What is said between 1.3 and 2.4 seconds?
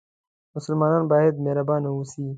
مهربانه اوسي